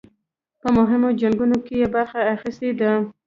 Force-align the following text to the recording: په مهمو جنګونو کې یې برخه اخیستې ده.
په 0.61 0.67
مهمو 0.77 1.09
جنګونو 1.21 1.57
کې 1.65 1.73
یې 1.81 1.87
برخه 1.95 2.19
اخیستې 2.35 2.69
ده. 2.79 2.91